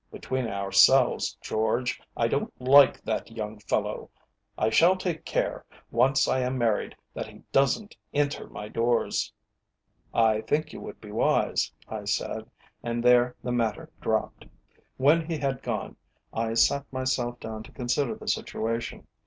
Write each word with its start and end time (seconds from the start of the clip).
"Between 0.11 0.47
ourselves, 0.47 1.37
George, 1.43 2.01
I 2.17 2.27
don't 2.27 2.51
like 2.59 2.99
that 3.03 3.29
young 3.29 3.59
fellow. 3.59 4.09
I 4.57 4.71
shall 4.71 4.95
take 4.95 5.25
care, 5.25 5.63
once 5.91 6.27
I 6.27 6.39
am 6.39 6.57
married, 6.57 6.95
that 7.13 7.27
he 7.27 7.43
doesn't 7.51 7.95
enter 8.11 8.49
my 8.49 8.67
doors." 8.67 9.31
"I 10.11 10.41
think 10.41 10.73
you 10.73 10.81
would 10.81 10.99
be 11.01 11.11
wise," 11.11 11.71
I 11.87 12.05
said, 12.05 12.49
and 12.81 13.03
there 13.03 13.35
the 13.43 13.51
matter 13.51 13.91
dropped. 14.01 14.43
When 14.97 15.23
he 15.29 15.37
had 15.37 15.61
gone, 15.61 15.97
I 16.33 16.55
sat 16.55 16.91
myself 16.91 17.39
down 17.39 17.61
to 17.61 17.71
consider 17.71 18.15
the 18.15 18.27
situation. 18.27 19.05